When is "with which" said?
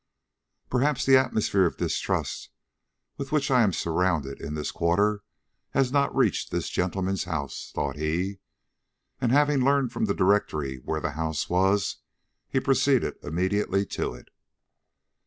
3.17-3.51